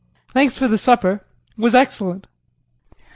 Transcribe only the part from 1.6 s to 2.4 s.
was excellent.